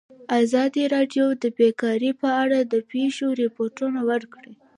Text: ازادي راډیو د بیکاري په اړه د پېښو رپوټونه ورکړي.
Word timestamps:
ازادي 0.41 0.83
راډیو 0.95 1.25
د 1.43 1.45
بیکاري 1.57 2.11
په 2.21 2.29
اړه 2.43 2.59
د 2.71 2.75
پېښو 2.91 3.27
رپوټونه 3.41 3.99
ورکړي. 4.11 4.53